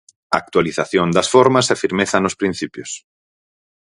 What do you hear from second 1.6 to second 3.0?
e firmeza nos principios.